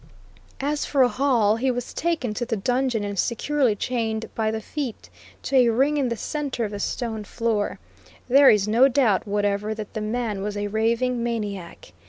[0.61, 5.11] As for Hall, he was taken to the dungeon and securely chained by the feet
[5.43, 7.77] to a ring in the center of the stone floor.
[8.27, 11.93] There is no doubt whatever that the man was a raving maniac.